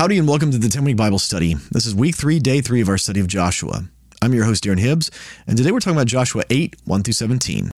Howdy 0.00 0.16
and 0.16 0.26
welcome 0.26 0.50
to 0.50 0.56
the 0.56 0.70
10 0.70 0.84
week 0.84 0.96
Bible 0.96 1.18
study. 1.18 1.56
This 1.72 1.84
is 1.84 1.94
week 1.94 2.14
three, 2.14 2.38
day 2.38 2.62
three 2.62 2.80
of 2.80 2.88
our 2.88 2.96
study 2.96 3.20
of 3.20 3.26
Joshua. 3.26 3.84
I'm 4.22 4.32
your 4.32 4.44
host, 4.44 4.64
Darren 4.64 4.78
Hibbs, 4.78 5.10
and 5.46 5.58
today 5.58 5.72
we're 5.72 5.80
talking 5.80 5.94
about 5.94 6.06
Joshua 6.06 6.42
8, 6.48 6.74
1 6.86 7.02
through 7.02 7.12
17. 7.12 7.70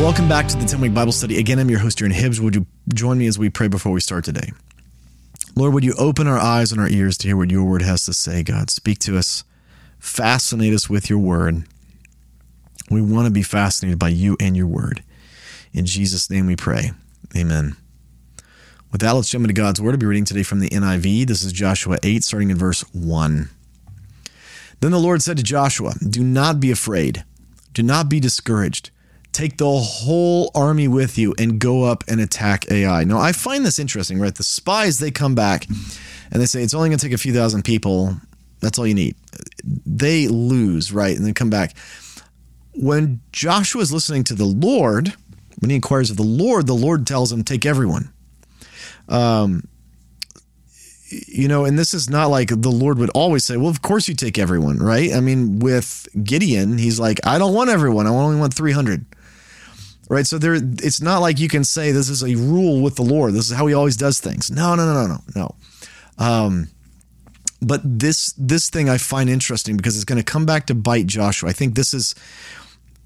Welcome 0.00 0.28
back 0.28 0.46
to 0.46 0.56
the 0.56 0.66
10 0.68 0.80
week 0.80 0.94
Bible 0.94 1.10
study. 1.10 1.40
Again, 1.40 1.58
I'm 1.58 1.68
your 1.68 1.80
host, 1.80 1.98
Darren 1.98 2.12
Hibbs. 2.12 2.40
Would 2.40 2.54
you 2.54 2.66
join 2.94 3.18
me 3.18 3.26
as 3.26 3.36
we 3.36 3.50
pray 3.50 3.66
before 3.66 3.90
we 3.90 4.00
start 4.00 4.24
today? 4.24 4.52
Lord, 5.56 5.74
would 5.74 5.82
you 5.82 5.94
open 5.98 6.28
our 6.28 6.38
eyes 6.38 6.70
and 6.70 6.80
our 6.80 6.88
ears 6.88 7.18
to 7.18 7.26
hear 7.26 7.36
what 7.36 7.50
your 7.50 7.64
word 7.64 7.82
has 7.82 8.04
to 8.04 8.12
say, 8.12 8.44
God? 8.44 8.70
Speak 8.70 9.00
to 9.00 9.18
us, 9.18 9.42
fascinate 9.98 10.74
us 10.74 10.88
with 10.88 11.10
your 11.10 11.18
word. 11.18 11.64
We 12.88 13.02
want 13.02 13.26
to 13.26 13.32
be 13.32 13.42
fascinated 13.42 13.98
by 13.98 14.10
you 14.10 14.36
and 14.38 14.56
your 14.56 14.68
word. 14.68 15.02
In 15.72 15.86
Jesus' 15.86 16.30
name 16.30 16.46
we 16.46 16.56
pray. 16.56 16.92
Amen. 17.36 17.76
With 18.90 19.02
that, 19.02 19.12
let's 19.12 19.28
jump 19.28 19.44
into 19.44 19.54
God's 19.54 19.80
Word. 19.80 19.92
I'll 19.92 19.98
be 19.98 20.06
reading 20.06 20.24
today 20.24 20.42
from 20.42 20.58
the 20.58 20.68
NIV. 20.68 21.26
This 21.26 21.44
is 21.44 21.52
Joshua 21.52 21.96
8, 22.02 22.24
starting 22.24 22.50
in 22.50 22.56
verse 22.56 22.82
1. 22.92 23.48
Then 24.80 24.90
the 24.90 24.98
Lord 24.98 25.22
said 25.22 25.36
to 25.36 25.42
Joshua, 25.42 25.92
Do 26.08 26.24
not 26.24 26.58
be 26.58 26.70
afraid, 26.70 27.24
do 27.72 27.82
not 27.82 28.08
be 28.08 28.18
discouraged. 28.18 28.90
Take 29.32 29.58
the 29.58 29.70
whole 29.70 30.50
army 30.56 30.88
with 30.88 31.16
you 31.16 31.34
and 31.38 31.60
go 31.60 31.84
up 31.84 32.02
and 32.08 32.20
attack 32.20 32.68
Ai. 32.68 33.04
Now, 33.04 33.18
I 33.20 33.30
find 33.30 33.64
this 33.64 33.78
interesting, 33.78 34.18
right? 34.18 34.34
The 34.34 34.42
spies, 34.42 34.98
they 34.98 35.12
come 35.12 35.36
back 35.36 35.68
and 35.68 36.42
they 36.42 36.46
say 36.46 36.64
it's 36.64 36.74
only 36.74 36.88
going 36.88 36.98
to 36.98 37.06
take 37.06 37.14
a 37.14 37.18
few 37.18 37.32
thousand 37.32 37.64
people. 37.64 38.16
That's 38.58 38.76
all 38.76 38.88
you 38.88 38.94
need. 38.94 39.14
They 39.64 40.26
lose, 40.26 40.92
right? 40.92 41.16
And 41.16 41.24
then 41.24 41.34
come 41.34 41.48
back. 41.48 41.76
When 42.74 43.20
Joshua 43.30 43.82
is 43.82 43.92
listening 43.92 44.24
to 44.24 44.34
the 44.34 44.44
Lord, 44.44 45.14
when 45.60 45.70
he 45.70 45.76
inquires 45.76 46.10
of 46.10 46.16
the 46.16 46.22
Lord, 46.22 46.66
the 46.66 46.74
Lord 46.74 47.06
tells 47.06 47.32
him, 47.32 47.44
Take 47.44 47.64
everyone. 47.64 48.12
Um, 49.08 49.68
you 51.10 51.48
know, 51.48 51.64
and 51.64 51.78
this 51.78 51.92
is 51.92 52.08
not 52.08 52.26
like 52.26 52.48
the 52.48 52.70
Lord 52.70 52.98
would 52.98 53.10
always 53.10 53.44
say, 53.44 53.56
Well, 53.56 53.70
of 53.70 53.82
course 53.82 54.08
you 54.08 54.14
take 54.14 54.38
everyone, 54.38 54.78
right? 54.78 55.12
I 55.12 55.20
mean, 55.20 55.58
with 55.58 56.08
Gideon, 56.22 56.78
he's 56.78 56.98
like, 56.98 57.18
I 57.26 57.38
don't 57.38 57.54
want 57.54 57.70
everyone, 57.70 58.06
I 58.06 58.10
only 58.10 58.38
want 58.38 58.54
300. 58.54 59.06
Right. 60.08 60.26
So 60.26 60.38
there, 60.38 60.54
it's 60.54 61.00
not 61.00 61.18
like 61.18 61.38
you 61.38 61.46
can 61.46 61.62
say 61.62 61.92
this 61.92 62.08
is 62.08 62.24
a 62.24 62.34
rule 62.34 62.82
with 62.82 62.96
the 62.96 63.02
Lord. 63.02 63.32
This 63.32 63.48
is 63.48 63.56
how 63.56 63.68
he 63.68 63.74
always 63.74 63.96
does 63.96 64.18
things. 64.18 64.50
No, 64.50 64.74
no, 64.74 64.84
no, 64.84 65.06
no, 65.06 65.06
no, 65.06 65.20
no. 65.36 65.54
Um, 66.18 66.68
but 67.62 67.80
this 67.84 68.32
this 68.36 68.70
thing 68.70 68.88
I 68.88 68.98
find 68.98 69.30
interesting 69.30 69.76
because 69.76 69.94
it's 69.94 70.04
going 70.04 70.18
to 70.18 70.24
come 70.24 70.46
back 70.46 70.66
to 70.66 70.74
bite 70.74 71.06
Joshua. 71.06 71.50
I 71.50 71.52
think 71.52 71.74
this 71.74 71.94
is 71.94 72.16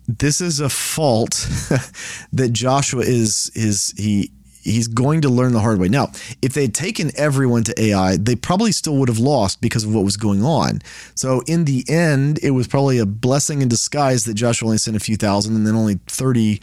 this 0.06 0.40
is 0.40 0.60
a 0.60 0.68
fault 0.68 1.32
that 2.32 2.50
Joshua 2.52 3.02
is 3.02 3.50
is 3.54 3.94
he 3.96 4.30
he's 4.64 4.88
going 4.88 5.20
to 5.20 5.28
learn 5.28 5.52
the 5.52 5.60
hard 5.60 5.78
way. 5.78 5.88
Now, 5.88 6.10
if 6.40 6.54
they 6.54 6.62
had 6.62 6.74
taken 6.74 7.10
everyone 7.16 7.64
to 7.64 7.80
Ai, 7.80 8.16
they 8.16 8.34
probably 8.34 8.72
still 8.72 8.96
would 8.96 9.08
have 9.08 9.18
lost 9.18 9.60
because 9.60 9.84
of 9.84 9.94
what 9.94 10.04
was 10.04 10.16
going 10.16 10.42
on. 10.42 10.80
So 11.14 11.42
in 11.46 11.66
the 11.66 11.84
end, 11.86 12.38
it 12.42 12.52
was 12.52 12.66
probably 12.66 12.98
a 12.98 13.06
blessing 13.06 13.60
in 13.60 13.68
disguise 13.68 14.24
that 14.24 14.34
Joshua 14.34 14.68
only 14.68 14.78
sent 14.78 14.96
a 14.96 15.00
few 15.00 15.16
thousand 15.16 15.54
and 15.54 15.66
then 15.66 15.74
only 15.74 16.00
30 16.06 16.60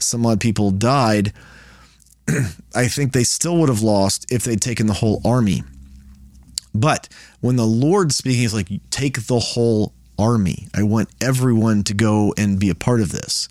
some 0.00 0.24
odd 0.24 0.40
people 0.40 0.70
died. 0.70 1.32
I 2.74 2.88
think 2.88 3.12
they 3.12 3.24
still 3.24 3.58
would 3.58 3.68
have 3.68 3.82
lost 3.82 4.30
if 4.32 4.44
they'd 4.44 4.60
taken 4.60 4.86
the 4.86 4.94
whole 4.94 5.20
army. 5.24 5.62
But 6.74 7.08
when 7.40 7.56
the 7.56 7.66
Lord 7.66 8.12
speaking 8.12 8.44
is 8.44 8.54
like, 8.54 8.68
take 8.90 9.26
the 9.26 9.38
whole 9.38 9.92
army. 10.22 10.68
I 10.74 10.82
want 10.82 11.08
everyone 11.20 11.84
to 11.84 11.94
go 11.94 12.34
and 12.38 12.58
be 12.58 12.70
a 12.70 12.74
part 12.74 13.00
of 13.00 13.12
this. 13.12 13.48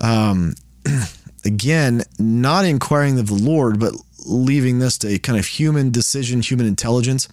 Um, 0.00 0.54
again, 1.44 2.02
not 2.18 2.64
inquiring 2.64 3.18
of 3.18 3.28
the 3.28 3.34
Lord, 3.34 3.80
but 3.80 3.94
leaving 4.24 4.78
this 4.78 4.98
to 4.98 5.08
a 5.08 5.18
kind 5.18 5.38
of 5.38 5.46
human 5.46 5.90
decision, 5.90 6.42
human 6.42 6.66
intelligence. 6.66 7.28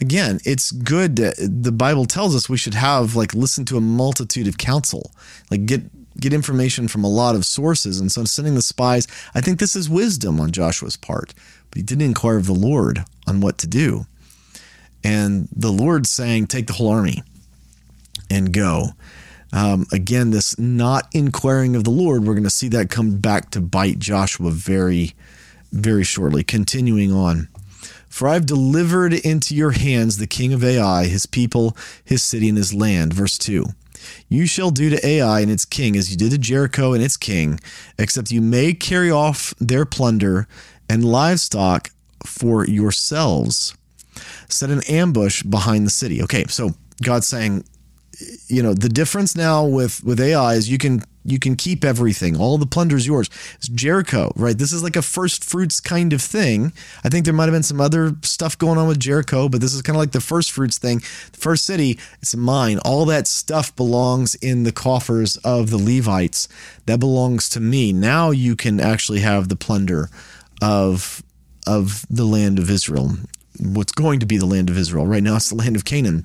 Again, 0.00 0.40
it's 0.44 0.70
good. 0.70 1.16
That 1.16 1.34
the 1.38 1.72
Bible 1.72 2.04
tells 2.04 2.34
us 2.34 2.48
we 2.48 2.58
should 2.58 2.74
have 2.74 3.16
like 3.16 3.34
listen 3.34 3.64
to 3.66 3.76
a 3.76 3.80
multitude 3.80 4.48
of 4.48 4.58
counsel, 4.58 5.12
like 5.50 5.66
get 5.66 5.82
get 6.18 6.32
information 6.32 6.88
from 6.88 7.04
a 7.04 7.08
lot 7.08 7.34
of 7.34 7.44
sources. 7.44 8.00
And 8.00 8.10
so 8.10 8.24
sending 8.24 8.54
the 8.54 8.62
spies, 8.62 9.06
I 9.34 9.40
think 9.40 9.58
this 9.58 9.76
is 9.76 9.88
wisdom 9.88 10.40
on 10.40 10.50
Joshua's 10.50 10.96
part, 10.96 11.34
but 11.70 11.76
he 11.76 11.82
didn't 11.82 12.04
inquire 12.04 12.38
of 12.38 12.46
the 12.46 12.54
Lord 12.54 13.04
on 13.26 13.40
what 13.40 13.58
to 13.58 13.66
do. 13.66 14.06
And 15.04 15.48
the 15.54 15.70
Lord 15.70 16.06
saying, 16.06 16.46
take 16.46 16.66
the 16.66 16.72
whole 16.72 16.88
army 16.88 17.22
and 18.30 18.52
go. 18.52 18.90
Um, 19.52 19.86
again, 19.92 20.30
this 20.30 20.58
not 20.58 21.08
inquiring 21.12 21.76
of 21.76 21.84
the 21.84 21.90
Lord, 21.90 22.24
we're 22.24 22.34
going 22.34 22.44
to 22.44 22.50
see 22.50 22.68
that 22.68 22.90
come 22.90 23.18
back 23.18 23.50
to 23.50 23.60
bite 23.60 23.98
Joshua 23.98 24.50
very, 24.50 25.14
very 25.72 26.04
shortly. 26.04 26.42
Continuing 26.42 27.12
on. 27.12 27.48
For 28.08 28.28
I've 28.28 28.46
delivered 28.46 29.12
into 29.12 29.54
your 29.54 29.72
hands 29.72 30.16
the 30.16 30.26
king 30.26 30.52
of 30.52 30.64
Ai, 30.64 31.04
his 31.06 31.26
people, 31.26 31.76
his 32.04 32.22
city, 32.22 32.48
and 32.48 32.56
his 32.56 32.72
land. 32.72 33.12
Verse 33.12 33.36
2. 33.38 33.66
You 34.28 34.46
shall 34.46 34.70
do 34.70 34.90
to 34.90 35.06
Ai 35.06 35.40
and 35.40 35.50
its 35.50 35.64
king 35.64 35.96
as 35.96 36.10
you 36.10 36.16
did 36.16 36.30
to 36.30 36.38
Jericho 36.38 36.92
and 36.92 37.02
its 37.02 37.16
king, 37.16 37.60
except 37.98 38.30
you 38.30 38.40
may 38.40 38.72
carry 38.72 39.10
off 39.10 39.54
their 39.58 39.84
plunder 39.84 40.48
and 40.88 41.04
livestock 41.04 41.90
for 42.24 42.66
yourselves. 42.66 43.74
Set 44.48 44.70
an 44.70 44.82
ambush 44.88 45.42
behind 45.42 45.86
the 45.86 45.90
city. 45.90 46.22
Okay, 46.22 46.44
so 46.48 46.70
God's 47.02 47.26
saying, 47.26 47.64
you 48.46 48.62
know 48.62 48.74
the 48.74 48.88
difference 48.88 49.36
now 49.36 49.64
with 49.64 50.02
with 50.04 50.20
Ai 50.20 50.54
is 50.54 50.70
you 50.70 50.78
can 50.78 51.02
you 51.26 51.40
can 51.40 51.56
keep 51.56 51.84
everything. 51.84 52.36
All 52.36 52.56
the 52.56 52.66
plunder 52.66 52.96
is 52.96 53.06
yours. 53.06 53.28
It's 53.56 53.68
Jericho, 53.68 54.32
right? 54.36 54.56
This 54.56 54.72
is 54.72 54.82
like 54.82 54.94
a 54.94 55.02
first 55.02 55.44
fruits 55.44 55.80
kind 55.80 56.12
of 56.12 56.22
thing. 56.22 56.72
I 57.02 57.08
think 57.08 57.24
there 57.24 57.34
might 57.34 57.46
have 57.46 57.52
been 57.52 57.64
some 57.64 57.80
other 57.80 58.14
stuff 58.22 58.56
going 58.56 58.78
on 58.78 58.86
with 58.86 59.00
Jericho, 59.00 59.48
but 59.48 59.60
this 59.60 59.74
is 59.74 59.82
kind 59.82 59.96
of 59.96 60.00
like 60.00 60.12
the 60.12 60.20
first 60.20 60.52
fruits 60.52 60.78
thing. 60.78 61.00
The 61.32 61.38
first 61.38 61.64
city, 61.64 61.98
it's 62.22 62.36
mine. 62.36 62.78
All 62.84 63.04
that 63.06 63.26
stuff 63.26 63.74
belongs 63.74 64.36
in 64.36 64.62
the 64.62 64.72
coffers 64.72 65.36
of 65.38 65.70
the 65.70 65.78
Levites. 65.78 66.48
That 66.86 67.00
belongs 67.00 67.48
to 67.50 67.60
me. 67.60 67.92
Now 67.92 68.30
you 68.30 68.54
can 68.54 68.78
actually 68.78 69.20
have 69.20 69.48
the 69.48 69.56
plunder 69.56 70.08
of 70.62 71.22
of 71.66 72.06
the 72.08 72.24
land 72.24 72.60
of 72.60 72.70
Israel. 72.70 73.16
What's 73.58 73.92
going 73.92 74.20
to 74.20 74.26
be 74.26 74.36
the 74.36 74.46
land 74.46 74.70
of 74.70 74.78
Israel. 74.78 75.06
Right 75.06 75.22
now 75.24 75.36
it's 75.36 75.48
the 75.48 75.56
land 75.56 75.74
of 75.74 75.84
Canaan. 75.84 76.24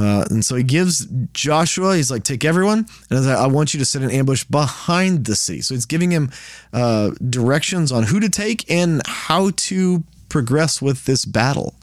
Uh, 0.00 0.24
and 0.30 0.42
so 0.42 0.56
he 0.56 0.62
gives 0.62 1.06
Joshua, 1.34 1.94
he's 1.94 2.10
like, 2.10 2.24
take 2.24 2.42
everyone, 2.42 2.86
and 3.10 3.28
I 3.28 3.46
want 3.48 3.74
you 3.74 3.80
to 3.80 3.84
set 3.84 4.00
an 4.00 4.10
ambush 4.10 4.44
behind 4.44 5.26
the 5.26 5.36
city. 5.36 5.60
So 5.60 5.74
he's 5.74 5.84
giving 5.84 6.10
him 6.10 6.30
uh, 6.72 7.10
directions 7.28 7.92
on 7.92 8.04
who 8.04 8.18
to 8.18 8.30
take 8.30 8.70
and 8.70 9.02
how 9.06 9.50
to 9.50 10.02
progress 10.30 10.80
with 10.80 11.04
this 11.04 11.26
battle. 11.26 11.74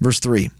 Verse 0.00 0.20
3. 0.20 0.50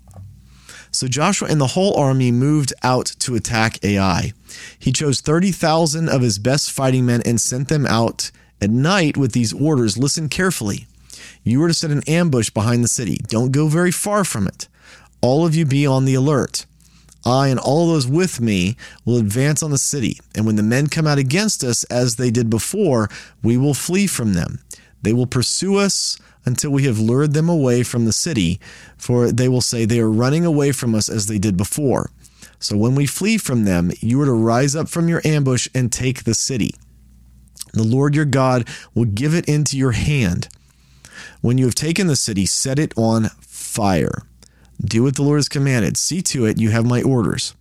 So 0.92 1.08
Joshua 1.08 1.48
and 1.48 1.58
the 1.58 1.68
whole 1.68 1.96
army 1.96 2.30
moved 2.32 2.74
out 2.82 3.06
to 3.20 3.34
attack 3.34 3.82
Ai. 3.82 4.34
He 4.78 4.92
chose 4.92 5.22
30,000 5.22 6.06
of 6.06 6.20
his 6.20 6.38
best 6.38 6.70
fighting 6.70 7.06
men 7.06 7.22
and 7.24 7.40
sent 7.40 7.68
them 7.68 7.86
out 7.86 8.30
at 8.60 8.68
night 8.68 9.16
with 9.16 9.32
these 9.32 9.54
orders 9.54 9.96
Listen 9.96 10.28
carefully. 10.28 10.86
You 11.44 11.62
are 11.62 11.68
to 11.68 11.74
set 11.74 11.92
an 11.92 12.02
ambush 12.06 12.50
behind 12.50 12.84
the 12.84 12.88
city. 12.88 13.16
Don't 13.28 13.52
go 13.52 13.68
very 13.68 13.92
far 13.92 14.22
from 14.22 14.46
it. 14.46 14.68
All 15.22 15.46
of 15.46 15.54
you 15.54 15.64
be 15.64 15.86
on 15.86 16.04
the 16.04 16.14
alert. 16.14 16.66
I 17.24 17.48
and 17.48 17.60
all 17.60 17.88
those 17.88 18.06
with 18.06 18.40
me 18.40 18.76
will 19.04 19.18
advance 19.18 19.62
on 19.62 19.70
the 19.70 19.78
city, 19.78 20.18
and 20.34 20.46
when 20.46 20.56
the 20.56 20.62
men 20.62 20.86
come 20.86 21.06
out 21.06 21.18
against 21.18 21.62
us 21.62 21.84
as 21.84 22.16
they 22.16 22.30
did 22.30 22.48
before, 22.48 23.08
we 23.42 23.56
will 23.56 23.74
flee 23.74 24.06
from 24.06 24.32
them. 24.32 24.60
They 25.02 25.12
will 25.12 25.26
pursue 25.26 25.76
us 25.76 26.18
until 26.44 26.70
we 26.70 26.84
have 26.84 26.98
lured 26.98 27.34
them 27.34 27.48
away 27.48 27.82
from 27.82 28.06
the 28.06 28.12
city, 28.12 28.58
for 28.96 29.30
they 29.30 29.48
will 29.48 29.60
say, 29.60 29.84
They 29.84 30.00
are 30.00 30.10
running 30.10 30.46
away 30.46 30.72
from 30.72 30.94
us 30.94 31.08
as 31.08 31.26
they 31.26 31.38
did 31.38 31.56
before. 31.56 32.10
So 32.58 32.76
when 32.76 32.94
we 32.94 33.06
flee 33.06 33.38
from 33.38 33.64
them, 33.64 33.90
you 34.00 34.20
are 34.20 34.26
to 34.26 34.32
rise 34.32 34.74
up 34.74 34.88
from 34.88 35.08
your 35.08 35.22
ambush 35.24 35.68
and 35.74 35.92
take 35.92 36.24
the 36.24 36.34
city. 36.34 36.74
The 37.72 37.82
Lord 37.82 38.14
your 38.14 38.24
God 38.24 38.68
will 38.94 39.04
give 39.04 39.34
it 39.34 39.48
into 39.48 39.78
your 39.78 39.92
hand. 39.92 40.48
When 41.40 41.58
you 41.58 41.66
have 41.66 41.74
taken 41.74 42.06
the 42.06 42.16
city, 42.16 42.46
set 42.46 42.78
it 42.78 42.92
on 42.96 43.30
fire 43.40 44.26
do 44.80 45.02
what 45.02 45.16
the 45.16 45.22
Lord 45.22 45.38
has 45.38 45.48
commanded. 45.48 45.96
See 45.96 46.22
to 46.22 46.46
it 46.46 46.58
you 46.58 46.70
have 46.70 46.86
my 46.86 47.02
orders. 47.02 47.54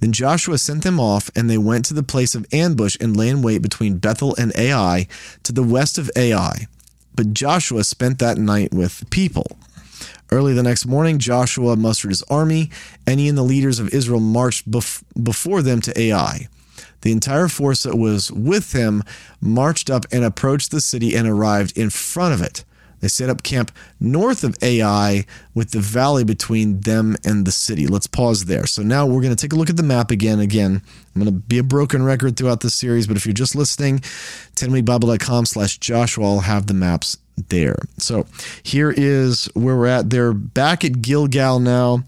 Then 0.00 0.12
Joshua 0.12 0.58
sent 0.58 0.82
them 0.82 0.98
off, 0.98 1.30
and 1.36 1.48
they 1.48 1.58
went 1.58 1.84
to 1.86 1.94
the 1.94 2.02
place 2.02 2.34
of 2.34 2.46
ambush 2.52 2.96
and 3.00 3.16
lay 3.16 3.28
in 3.28 3.42
wait 3.42 3.62
between 3.62 3.98
Bethel 3.98 4.34
and 4.36 4.52
Ai 4.56 5.06
to 5.42 5.52
the 5.52 5.62
west 5.62 5.98
of 5.98 6.10
Ai. 6.16 6.66
But 7.14 7.34
Joshua 7.34 7.84
spent 7.84 8.18
that 8.18 8.38
night 8.38 8.72
with 8.72 9.00
the 9.00 9.06
people. 9.06 9.58
Early 10.30 10.54
the 10.54 10.62
next 10.62 10.86
morning, 10.86 11.18
Joshua 11.18 11.76
mustered 11.76 12.12
his 12.12 12.22
army, 12.24 12.70
and 13.06 13.20
he 13.20 13.28
and 13.28 13.36
the 13.36 13.42
leaders 13.42 13.78
of 13.78 13.92
Israel 13.92 14.20
marched 14.20 14.70
bef- 14.70 15.02
before 15.22 15.60
them 15.60 15.80
to 15.82 16.00
Ai. 16.00 16.48
The 17.02 17.12
entire 17.12 17.48
force 17.48 17.82
that 17.82 17.98
was 17.98 18.30
with 18.30 18.72
him 18.72 19.02
marched 19.40 19.90
up 19.90 20.06
and 20.12 20.24
approached 20.24 20.70
the 20.70 20.80
city 20.80 21.16
and 21.16 21.26
arrived 21.26 21.76
in 21.76 21.90
front 21.90 22.34
of 22.34 22.42
it. 22.42 22.64
They 23.00 23.08
set 23.08 23.30
up 23.30 23.42
camp 23.42 23.72
north 23.98 24.44
of 24.44 24.56
Ai 24.62 25.24
with 25.54 25.70
the 25.70 25.80
valley 25.80 26.24
between 26.24 26.80
them 26.80 27.16
and 27.24 27.46
the 27.46 27.52
city. 27.52 27.86
Let's 27.86 28.06
pause 28.06 28.44
there. 28.44 28.66
So 28.66 28.82
now 28.82 29.06
we're 29.06 29.22
going 29.22 29.34
to 29.34 29.40
take 29.40 29.52
a 29.52 29.56
look 29.56 29.70
at 29.70 29.76
the 29.76 29.82
map 29.82 30.10
again. 30.10 30.38
Again, 30.38 30.82
I'm 31.14 31.22
going 31.22 31.32
to 31.32 31.40
be 31.40 31.58
a 31.58 31.62
broken 31.62 32.02
record 32.02 32.36
throughout 32.36 32.60
this 32.60 32.74
series, 32.74 33.06
but 33.06 33.16
if 33.16 33.26
you're 33.26 33.32
just 33.32 33.54
listening, 33.54 34.00
10weekbible.com 34.56 35.46
slash 35.46 35.78
Joshua, 35.78 36.24
I'll 36.26 36.40
have 36.40 36.66
the 36.66 36.74
maps 36.74 37.16
there. 37.48 37.76
So 37.96 38.26
here 38.62 38.92
is 38.94 39.46
where 39.54 39.76
we're 39.76 39.86
at. 39.86 40.10
They're 40.10 40.34
back 40.34 40.84
at 40.84 41.00
Gilgal 41.00 41.60
now 41.60 42.04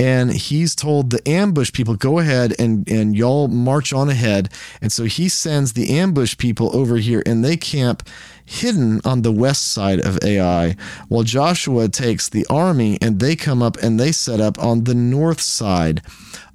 and 0.00 0.32
he's 0.32 0.74
told 0.74 1.10
the 1.10 1.28
ambush 1.28 1.72
people 1.72 1.94
go 1.94 2.18
ahead 2.18 2.54
and 2.58 2.88
and 2.88 3.14
y'all 3.14 3.48
march 3.48 3.92
on 3.92 4.08
ahead 4.08 4.48
and 4.80 4.90
so 4.90 5.04
he 5.04 5.28
sends 5.28 5.74
the 5.74 5.90
ambush 5.98 6.36
people 6.38 6.74
over 6.74 6.96
here 6.96 7.22
and 7.26 7.44
they 7.44 7.56
camp 7.56 8.08
hidden 8.50 9.00
on 9.04 9.22
the 9.22 9.30
west 9.30 9.70
side 9.72 10.00
of 10.00 10.18
ai 10.24 10.74
while 11.08 11.22
joshua 11.22 11.88
takes 11.88 12.28
the 12.28 12.44
army 12.50 12.98
and 13.00 13.20
they 13.20 13.36
come 13.36 13.62
up 13.62 13.76
and 13.76 13.98
they 14.00 14.10
set 14.10 14.40
up 14.40 14.58
on 14.58 14.84
the 14.84 14.94
north 14.94 15.40
side 15.40 16.02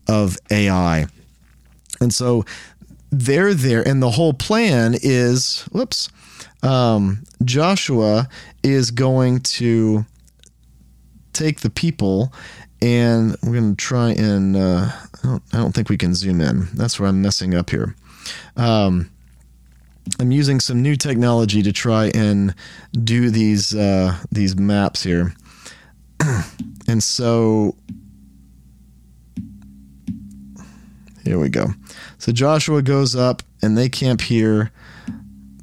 of 0.08 0.38
ai 0.52 1.06
and 2.02 2.14
so 2.14 2.44
they're 3.12 3.54
there 3.54 3.88
and 3.88 4.04
the 4.04 4.12
whole 4.12 4.34
plan 4.34 4.94
is 5.02 5.62
whoops 5.72 6.10
um, 6.64 7.24
joshua 7.46 8.28
is 8.62 8.92
going 8.92 9.40
to 9.40 10.06
take 11.32 11.62
the 11.62 11.70
people 11.70 12.34
and 12.82 13.38
we're 13.42 13.54
going 13.54 13.76
to 13.76 13.82
try 13.82 14.12
and 14.12 14.58
uh, 14.58 14.90
I, 14.90 15.28
don't, 15.28 15.44
I, 15.54 15.58
don't, 15.58 15.72
think 15.72 15.90
we 15.90 15.98
can 15.98 16.14
zoom 16.14 16.42
in. 16.42 16.68
That's 16.74 17.00
where 17.00 17.08
I'm 17.08 17.22
messing 17.22 17.56
up 17.56 17.70
here. 17.70 17.96
Um, 18.58 19.10
I'm 20.20 20.32
using 20.32 20.60
some 20.60 20.82
new 20.82 20.96
technology 20.96 21.62
to 21.64 21.72
try 21.72 22.12
and 22.14 22.54
do 23.04 23.30
these 23.30 23.76
uh, 23.76 24.18
these 24.32 24.56
maps 24.56 25.04
here, 25.04 25.34
and 26.88 27.04
so 27.04 27.76
here 31.24 31.40
we 31.40 31.50
go. 31.50 31.68
So 32.18 32.32
Joshua 32.32 32.82
goes 32.82 33.16
up, 33.16 33.42
and 33.62 33.78
they 33.78 33.90
camp 33.90 34.22
here. 34.22 34.72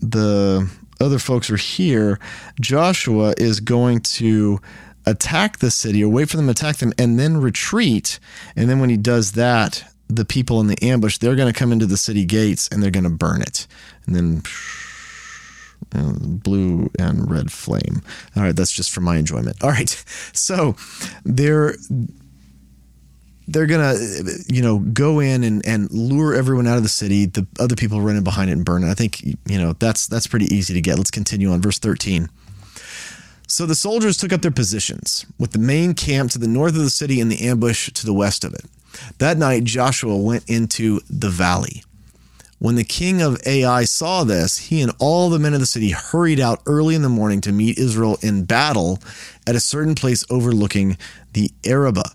The 0.01 0.69
other 1.01 1.19
folks 1.19 1.51
are 1.51 1.57
here. 1.57 2.19
Joshua 2.61 3.35
is 3.39 3.61
going 3.61 4.01
to 4.01 4.61
attack 5.07 5.59
the 5.59 5.71
city 5.71 6.03
or 6.03 6.09
wait 6.09 6.29
for 6.29 6.37
them 6.37 6.47
to 6.47 6.53
attack 6.53 6.77
them 6.77 6.93
and 6.99 7.19
then 7.19 7.37
retreat. 7.37 8.19
And 8.57 8.69
then 8.69 8.81
when 8.81 8.91
he 8.91 8.97
does 8.97 9.33
that, 9.33 9.85
the 10.17 10.25
people 10.25 10.61
in 10.61 10.67
the 10.67 10.83
ambush, 10.83 11.19
they're 11.19 11.37
going 11.37 11.53
to 11.53 11.59
come 11.59 11.73
into 11.73 11.87
the 11.87 11.97
city 11.97 12.25
gates 12.25 12.69
and 12.69 12.83
they're 12.83 12.91
going 12.91 13.05
to 13.05 13.11
burn 13.11 13.43
it. 13.43 13.67
And 14.07 14.15
then 14.15 14.43
uh, 15.95 16.15
blue 16.19 16.91
and 16.99 17.31
red 17.31 17.53
flame. 17.53 18.03
All 18.37 18.43
right, 18.43 18.57
that's 18.57 18.73
just 18.73 18.91
for 18.91 19.01
my 19.01 19.17
enjoyment. 19.17 19.63
All 19.63 19.71
right. 19.71 20.05
So 20.35 20.77
they're 21.25 21.75
they're 23.47 23.67
gonna 23.67 23.95
you 24.49 24.63
know 24.63 24.79
go 24.79 25.21
in 25.21 25.45
and, 25.45 25.65
and 25.67 25.91
lure 25.91 26.35
everyone 26.35 26.67
out 26.67 26.77
of 26.77 26.83
the 26.83 26.89
city 26.89 27.27
the 27.27 27.47
other 27.61 27.77
people 27.77 28.01
run 28.01 28.17
in 28.17 28.25
behind 28.25 28.51
it 28.51 28.55
and 28.55 28.65
burn 28.65 28.85
it 28.85 28.91
i 28.91 28.95
think 28.95 29.23
you 29.23 29.59
know 29.59 29.73
that's 29.75 30.07
that's 30.07 30.27
pretty 30.27 30.47
easy 30.47 30.75
to 30.75 30.81
get 30.81 30.97
let's 30.97 31.11
continue 31.11 31.51
on 31.51 31.61
verse 31.61 31.79
13 31.79 32.29
so 33.53 33.67
the 33.67 33.75
soldiers 33.75 34.17
took 34.17 34.33
up 34.33 34.41
their 34.41 34.51
positions, 34.51 35.27
with 35.39 35.51
the 35.51 35.59
main 35.59 35.93
camp 35.93 36.31
to 36.31 36.39
the 36.39 36.49
north 36.49 36.75
of 36.75 36.81
the 36.81 36.89
city 36.89 37.21
and 37.21 37.31
the 37.31 37.47
ambush 37.47 37.91
to 37.93 38.07
the 38.07 38.15
west 38.15 38.45
of 38.45 38.55
it. 38.55 38.65
That 39.19 39.39
night, 39.39 39.65
Joshua 39.65 40.17
went 40.17 40.49
into 40.49 41.01
the 41.09 41.31
valley. 41.31 41.83
When 42.59 42.77
the 42.77 42.85
king 42.85 43.21
of 43.21 43.45
Ai 43.45 43.83
saw 43.85 44.23
this, 44.23 44.57
he 44.59 44.83
and 44.83 44.93
all 45.01 45.31
the 45.31 45.41
men 45.41 45.53
of 45.53 45.59
the 45.59 45.67
city 45.67 45.91
hurried 45.91 46.39
out 46.39 46.63
early 46.65 46.95
in 46.95 47.03
the 47.03 47.09
morning 47.09 47.41
to 47.41 47.51
meet 47.51 47.77
Israel 47.77 48.19
in 48.23 48.45
battle 48.45 49.01
at 49.49 49.57
a 49.57 49.61
certain 49.61 49.97
place 49.97 50.25
overlooking 50.31 50.97
the 51.33 51.51
Arabah. 51.67 52.13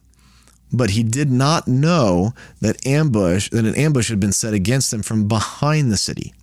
But 0.71 0.91
he 0.91 1.03
did 1.03 1.29
not 1.29 1.67
know 1.67 2.33
that 2.61 2.85
ambush 2.85 3.49
that 3.49 3.65
an 3.65 3.75
ambush 3.75 4.09
had 4.09 4.21
been 4.21 4.31
set 4.31 4.53
against 4.53 4.89
them 4.89 5.01
from 5.01 5.27
behind 5.27 5.91
the 5.91 5.97
city. 5.97 6.33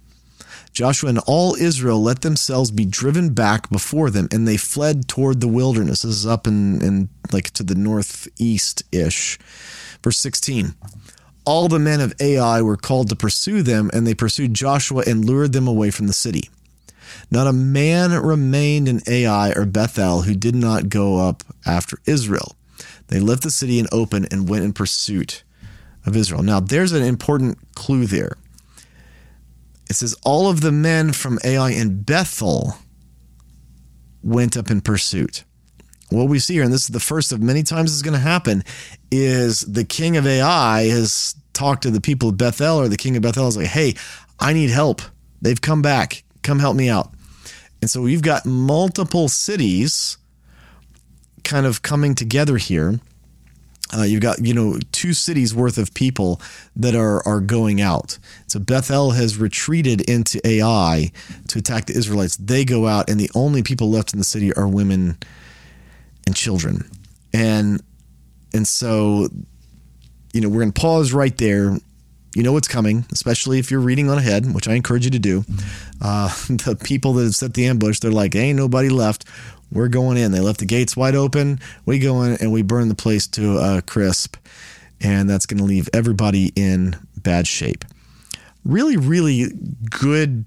Joshua 0.74 1.08
and 1.08 1.20
all 1.20 1.54
Israel 1.54 2.02
let 2.02 2.22
themselves 2.22 2.70
be 2.72 2.84
driven 2.84 3.32
back 3.32 3.70
before 3.70 4.10
them, 4.10 4.28
and 4.32 4.46
they 4.46 4.56
fled 4.56 5.08
toward 5.08 5.40
the 5.40 5.48
wilderness. 5.48 6.02
This 6.02 6.16
is 6.16 6.26
up 6.26 6.46
in, 6.46 6.82
in 6.82 7.08
like 7.32 7.52
to 7.52 7.62
the 7.62 7.76
northeast 7.76 8.82
ish. 8.92 9.38
Verse 10.04 10.18
16. 10.18 10.74
All 11.46 11.66
the 11.66 11.78
men 11.78 12.02
of 12.02 12.14
Ai 12.20 12.60
were 12.60 12.76
called 12.76 13.08
to 13.08 13.16
pursue 13.16 13.62
them, 13.62 13.90
and 13.94 14.06
they 14.06 14.14
pursued 14.14 14.52
Joshua 14.52 15.02
and 15.06 15.24
lured 15.24 15.54
them 15.54 15.66
away 15.66 15.90
from 15.90 16.06
the 16.06 16.12
city. 16.12 16.50
Not 17.30 17.46
a 17.46 17.52
man 17.54 18.12
remained 18.12 18.86
in 18.86 19.00
Ai 19.06 19.52
or 19.52 19.64
Bethel 19.64 20.22
who 20.22 20.34
did 20.34 20.54
not 20.54 20.90
go 20.90 21.26
up 21.26 21.42
after 21.64 21.98
Israel. 22.06 22.54
They 23.08 23.18
left 23.18 23.42
the 23.42 23.50
city 23.50 23.78
in 23.78 23.86
open 23.92 24.26
and 24.30 24.48
went 24.48 24.64
in 24.64 24.74
pursuit 24.74 25.42
of 26.04 26.16
Israel. 26.16 26.42
Now, 26.42 26.60
there's 26.60 26.92
an 26.92 27.02
important 27.02 27.58
clue 27.74 28.06
there. 28.06 28.36
It 29.88 29.96
says, 29.96 30.14
All 30.22 30.50
of 30.50 30.60
the 30.60 30.72
men 30.72 31.12
from 31.12 31.38
Ai 31.44 31.70
and 31.70 32.04
Bethel 32.04 32.76
went 34.22 34.54
up 34.54 34.70
in 34.70 34.82
pursuit. 34.82 35.44
What 36.10 36.28
we 36.28 36.38
see 36.38 36.54
here, 36.54 36.62
and 36.62 36.72
this 36.72 36.82
is 36.82 36.88
the 36.88 37.00
first 37.00 37.32
of 37.32 37.40
many 37.40 37.62
times 37.62 37.92
is 37.92 38.02
going 38.02 38.14
to 38.14 38.20
happen, 38.20 38.62
is 39.10 39.60
the 39.60 39.84
king 39.84 40.16
of 40.16 40.26
Ai 40.26 40.82
has 40.88 41.34
talked 41.52 41.82
to 41.84 41.90
the 41.90 42.00
people 42.00 42.28
of 42.28 42.36
Bethel, 42.36 42.80
or 42.80 42.88
the 42.88 42.96
king 42.96 43.16
of 43.16 43.22
Bethel 43.22 43.48
is 43.48 43.56
like, 43.56 43.66
Hey, 43.66 43.94
I 44.38 44.52
need 44.52 44.70
help. 44.70 45.02
They've 45.40 45.60
come 45.60 45.82
back. 45.82 46.24
Come 46.42 46.58
help 46.58 46.76
me 46.76 46.88
out. 46.88 47.12
And 47.80 47.90
so 47.90 48.00
we've 48.02 48.22
got 48.22 48.46
multiple 48.46 49.28
cities 49.28 50.18
kind 51.42 51.66
of 51.66 51.82
coming 51.82 52.14
together 52.14 52.56
here 52.56 52.98
uh, 53.96 54.02
you've 54.02 54.20
got 54.20 54.44
you 54.44 54.54
know 54.54 54.78
two 54.92 55.12
cities 55.12 55.54
worth 55.54 55.78
of 55.78 55.92
people 55.94 56.40
that 56.74 56.94
are 56.94 57.26
are 57.26 57.40
going 57.40 57.80
out. 57.80 58.18
So 58.46 58.58
Bethel 58.58 59.12
has 59.12 59.36
retreated 59.36 60.00
into 60.02 60.44
Ai 60.46 61.12
to 61.48 61.58
attack 61.58 61.86
the 61.86 61.96
Israelites. 61.96 62.36
They 62.36 62.64
go 62.64 62.86
out, 62.86 63.08
and 63.08 63.20
the 63.20 63.30
only 63.34 63.62
people 63.62 63.90
left 63.90 64.12
in 64.12 64.18
the 64.18 64.24
city 64.24 64.52
are 64.54 64.66
women 64.66 65.18
and 66.26 66.34
children. 66.34 66.88
And 67.32 67.82
and 68.52 68.66
so 68.66 69.28
you 70.32 70.40
know 70.40 70.48
we're 70.48 70.60
going 70.60 70.72
to 70.72 70.80
pause 70.80 71.12
right 71.12 71.36
there. 71.38 71.76
You 72.34 72.42
know 72.42 72.52
what's 72.52 72.66
coming, 72.66 73.04
especially 73.12 73.60
if 73.60 73.70
you're 73.70 73.80
reading 73.80 74.10
on 74.10 74.18
ahead, 74.18 74.52
which 74.52 74.66
I 74.66 74.74
encourage 74.74 75.04
you 75.04 75.10
to 75.12 75.20
do. 75.20 75.44
Uh, 76.02 76.28
the 76.48 76.76
people 76.82 77.12
that 77.14 77.24
have 77.24 77.34
set 77.34 77.54
the 77.54 77.66
ambush, 77.66 78.00
they're 78.00 78.10
like, 78.10 78.34
"Ain't 78.34 78.58
nobody 78.58 78.88
left. 78.88 79.24
We're 79.74 79.88
going 79.88 80.16
in. 80.16 80.30
They 80.30 80.40
left 80.40 80.60
the 80.60 80.66
gates 80.66 80.96
wide 80.96 81.16
open. 81.16 81.58
We 81.84 81.98
go 81.98 82.22
in 82.22 82.34
and 82.40 82.52
we 82.52 82.62
burn 82.62 82.88
the 82.88 82.94
place 82.94 83.26
to 83.28 83.58
a 83.58 83.82
crisp. 83.82 84.36
And 85.00 85.28
that's 85.28 85.46
going 85.46 85.58
to 85.58 85.64
leave 85.64 85.88
everybody 85.92 86.52
in 86.54 86.96
bad 87.16 87.46
shape. 87.46 87.84
Really, 88.64 88.96
really 88.96 89.48
good, 89.90 90.44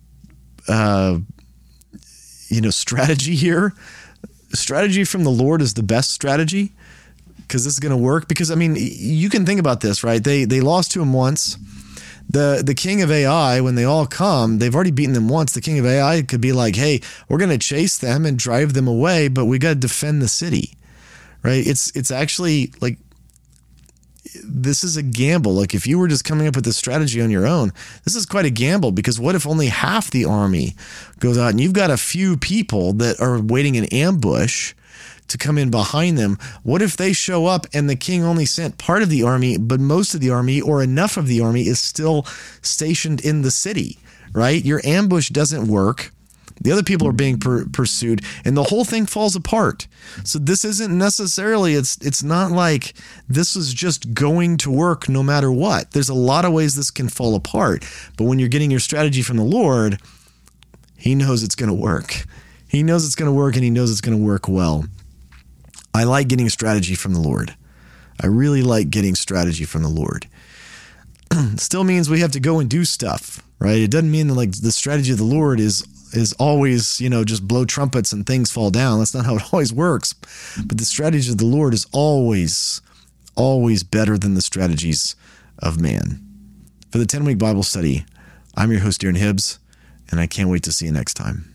uh, 0.68 1.20
you 2.48 2.62
know, 2.62 2.70
strategy 2.70 3.36
here. 3.36 3.74
Strategy 4.54 5.04
from 5.04 5.24
the 5.24 5.32
Lord 5.32 5.62
is 5.62 5.74
the 5.74 5.84
best 5.84 6.12
strategy 6.12 6.72
because 7.38 7.64
this 7.64 7.74
is 7.74 7.80
going 7.80 7.92
to 7.92 7.98
work. 7.98 8.28
Because 8.28 8.52
I 8.52 8.56
mean, 8.56 8.76
you 8.78 9.30
can 9.30 9.46
think 9.46 9.60
about 9.60 9.82
this, 9.82 10.04
right? 10.04 10.24
They 10.24 10.46
they 10.46 10.62
lost 10.62 10.92
to 10.92 11.02
him 11.02 11.14
once 11.14 11.58
the 12.30 12.62
the 12.66 12.74
king 12.74 13.02
of 13.02 13.12
Ai, 13.12 13.62
when 13.62 13.76
they 13.76 13.86
all 13.86 14.06
come, 14.06 14.60
they've 14.60 14.74
already 14.74 14.92
beaten 14.92 15.14
them 15.14 15.30
once. 15.30 15.54
The 15.54 15.62
king 15.62 15.80
of 15.80 15.86
Ai 15.86 16.22
could 16.24 16.42
be 16.42 16.52
like, 16.52 16.76
"Hey, 16.76 17.02
we're 17.30 17.38
going 17.38 17.52
to 17.52 17.58
chase 17.58 17.98
them 17.98 18.26
and 18.26 18.38
drive 18.38 18.74
them 18.74 18.88
away, 18.88 19.28
but 19.28 19.46
we 19.46 19.60
got 19.60 19.70
to 19.70 19.76
defend 19.76 20.22
the 20.22 20.28
city." 20.28 20.74
Right? 21.44 21.66
It's 21.66 21.92
it's 21.96 22.12
actually 22.12 22.74
like 22.82 22.98
this 24.44 24.84
is 24.84 24.98
a 24.98 25.04
gamble. 25.04 25.54
Like 25.54 25.74
if 25.74 25.88
you 25.88 26.00
were 26.00 26.08
just 26.08 26.24
coming 26.24 26.48
up 26.48 26.56
with 26.56 26.66
this 26.66 26.78
strategy 26.78 27.22
on 27.22 27.32
your 27.32 27.46
own, 27.46 27.72
this 28.04 28.16
is 28.16 28.26
quite 28.26 28.46
a 28.46 28.50
gamble 28.50 28.92
because 28.92 29.20
what 29.20 29.36
if 29.36 29.46
only 29.46 29.68
half 29.68 30.10
the 30.12 30.26
army 30.26 30.76
goes 31.20 31.38
out 31.38 31.52
and 31.52 31.62
you've 31.62 31.74
got 31.74 31.92
a 31.92 31.98
few 31.98 32.38
people 32.38 32.94
that 32.94 33.20
are 33.20 33.40
waiting 33.40 33.76
in 33.76 33.86
ambush 33.86 34.74
to 35.28 35.38
come 35.38 35.58
in 35.58 35.70
behind 35.70 36.18
them. 36.18 36.38
What 36.64 36.82
if 36.82 36.98
they 36.98 37.14
show 37.14 37.48
up 37.48 37.68
and 37.74 37.90
the 37.90 37.96
king 37.96 38.24
only 38.24 38.46
sent 38.46 38.78
part 38.78 39.04
of 39.04 39.10
the 39.10 39.24
army, 39.24 39.58
but 39.58 39.80
most 39.80 40.14
of 40.14 40.22
the 40.22 40.30
army 40.30 40.62
or 40.62 40.82
enough 40.82 41.18
of 41.18 41.28
the 41.28 41.42
army 41.42 41.68
is 41.68 41.80
still 41.80 42.26
stationed 42.62 43.22
in 43.22 43.42
the 43.42 43.52
city, 43.52 44.00
right? 44.32 44.64
Your 44.64 44.82
ambush 44.86 45.30
doesn't 45.30 45.68
work. 45.68 46.12
The 46.62 46.72
other 46.72 46.84
people 46.84 47.08
are 47.08 47.14
being 47.14 47.40
per- 47.40 47.66
pursued, 47.66 48.22
and 48.44 48.58
the 48.58 48.64
whole 48.64 48.84
thing 48.84 49.06
falls 49.06 49.36
apart. 49.36 49.88
So 50.24 50.40
this 50.40 50.66
isn't 50.66 50.96
necessarily 50.96 51.74
it's 51.74 51.98
it's 51.98 52.24
not 52.24 52.52
like 52.52 52.94
this 53.28 53.56
is 53.56 53.74
just 53.74 54.14
going 54.14 54.58
to 54.58 54.72
work 54.72 55.08
no 55.08 55.24
matter 55.24 55.52
what. 55.52 55.92
There's 55.92 56.10
a 56.10 56.16
lot 56.16 56.46
of 56.46 56.54
ways 56.54 56.76
this 56.76 56.92
can 56.92 57.10
fall 57.10 57.36
apart, 57.36 57.86
but 58.18 58.26
when 58.26 58.40
you're 58.40 58.50
getting 58.50 58.72
your 58.72 58.80
strategy 58.80 59.22
from 59.22 59.38
the 59.38 59.44
Lord, 59.44 60.00
He 60.98 61.16
knows 61.16 61.44
it's 61.44 61.56
going 61.56 61.70
to 61.70 61.76
work. 61.76 62.26
He 62.68 62.84
knows 62.84 63.06
it's 63.06 63.16
going 63.16 63.30
to 63.30 63.36
work, 63.36 63.56
and 63.56 63.64
He 63.64 63.70
knows 63.70 63.92
it's 63.92 64.02
going 64.02 64.18
to 64.18 64.24
work 64.24 64.48
well. 64.48 64.86
I 65.94 66.04
like 66.04 66.28
getting 66.28 66.50
strategy 66.50 66.96
from 66.96 67.14
the 67.14 67.20
Lord. 67.20 67.56
I 68.22 68.28
really 68.28 68.62
like 68.62 68.90
getting 68.90 69.16
strategy 69.16 69.64
from 69.64 69.84
the 69.84 69.90
Lord. 69.90 70.28
Still 71.58 71.84
means 71.84 72.10
we 72.10 72.22
have 72.22 72.32
to 72.32 72.40
go 72.40 72.60
and 72.60 72.70
do 72.70 72.86
stuff, 72.86 73.44
right? 73.60 73.78
It 73.78 73.92
doesn't 73.92 74.12
mean 74.12 74.28
that 74.28 74.34
like 74.34 74.52
the 74.52 74.72
strategy 74.72 75.12
of 75.12 75.18
the 75.18 75.24
Lord 75.24 75.60
is 75.60 75.86
is 76.14 76.34
always, 76.34 77.02
you 77.02 77.10
know, 77.10 77.24
just 77.24 77.48
blow 77.48 77.66
trumpets 77.66 78.12
and 78.12 78.26
things 78.26 78.52
fall 78.52 78.72
down. 78.72 79.00
That's 79.00 79.14
not 79.14 79.26
how 79.26 79.38
it 79.38 79.44
always 79.54 79.74
works. 79.74 80.14
But 80.66 80.78
the 80.78 80.86
strategy 80.86 81.30
of 81.32 81.38
the 81.38 81.46
Lord 81.46 81.74
is 81.74 81.88
always, 81.92 82.82
always 83.36 83.84
better 83.84 84.18
than 84.18 84.34
the 84.34 84.42
strategies 84.42 85.16
of 85.60 85.80
man. 85.80 86.24
For 86.92 86.98
the 86.98 87.06
10 87.06 87.26
week 87.26 87.38
Bible 87.38 87.64
study, 87.64 88.06
I'm 88.56 88.72
your 88.72 88.82
host, 88.82 89.02
Darren 89.02 89.18
Hibbs, 89.18 89.60
and 90.10 90.20
I 90.20 90.28
can't 90.28 90.50
wait 90.50 90.64
to 90.64 90.72
see 90.72 90.86
you 90.86 90.92
next 90.92 91.16
time. 91.16 91.54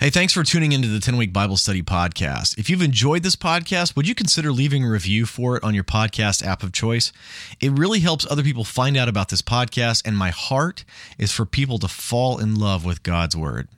Hey, 0.00 0.10
thanks 0.10 0.32
for 0.32 0.42
tuning 0.42 0.72
into 0.72 0.88
the 0.88 0.98
10 1.00 1.16
Week 1.16 1.32
Bible 1.32 1.56
Study 1.56 1.80
Podcast. 1.80 2.58
If 2.58 2.68
you've 2.68 2.82
enjoyed 2.82 3.22
this 3.22 3.36
podcast, 3.36 3.94
would 3.94 4.08
you 4.08 4.14
consider 4.14 4.50
leaving 4.50 4.84
a 4.84 4.90
review 4.90 5.24
for 5.24 5.56
it 5.56 5.62
on 5.62 5.72
your 5.72 5.84
podcast 5.84 6.44
app 6.44 6.62
of 6.62 6.72
choice? 6.72 7.12
It 7.60 7.70
really 7.70 8.00
helps 8.00 8.30
other 8.30 8.42
people 8.42 8.64
find 8.64 8.96
out 8.96 9.08
about 9.08 9.28
this 9.28 9.40
podcast, 9.40 10.02
and 10.04 10.18
my 10.18 10.30
heart 10.30 10.84
is 11.16 11.32
for 11.32 11.46
people 11.46 11.78
to 11.78 11.88
fall 11.88 12.38
in 12.38 12.56
love 12.56 12.84
with 12.84 13.04
God's 13.04 13.36
Word. 13.36 13.68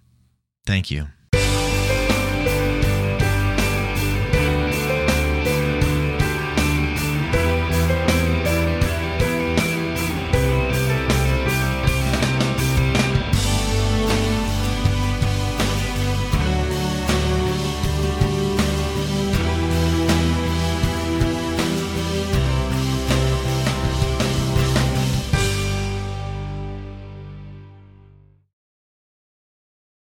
Thank 0.66 0.90
you. 0.90 1.06